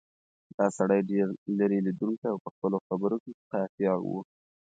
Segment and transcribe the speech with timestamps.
[0.57, 1.27] دا سړی ډېر
[1.57, 4.07] لیرې لیدونکی او په خپلو خبرو کې قاطع و.